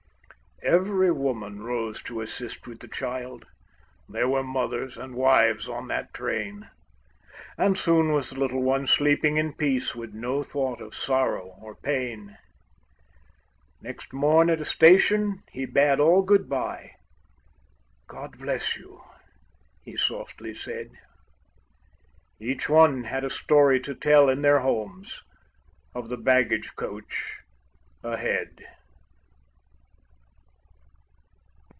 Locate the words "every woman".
0.63-1.61